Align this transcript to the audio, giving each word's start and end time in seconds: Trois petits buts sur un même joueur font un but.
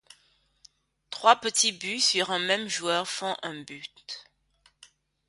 Trois 1.11 1.35
petits 1.35 1.71
buts 1.73 1.99
sur 1.99 2.31
un 2.31 2.39
même 2.39 2.67
joueur 2.67 3.07
font 3.07 3.37
un 3.43 3.61
but. 3.61 4.25